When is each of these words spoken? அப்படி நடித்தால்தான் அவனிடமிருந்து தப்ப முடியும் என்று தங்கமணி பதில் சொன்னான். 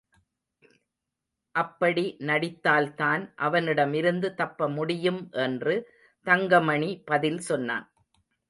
அப்படி 1.55 2.03
நடித்தால்தான் 2.19 3.23
அவனிடமிருந்து 3.35 4.33
தப்ப 4.33 4.69
முடியும் 4.69 5.21
என்று 5.37 5.75
தங்கமணி 6.27 6.91
பதில் 7.05 7.41
சொன்னான். 7.41 7.87